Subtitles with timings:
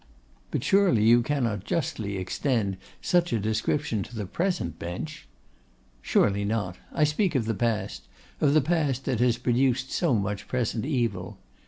[0.49, 5.27] 'But surely you cannot justly extend such a description to the present bench?'
[6.01, 8.07] 'Surely not: I speak of the past,
[8.39, 11.37] of the past that has produced so much present evil.